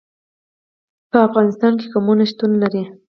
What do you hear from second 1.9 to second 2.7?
قومونه شتون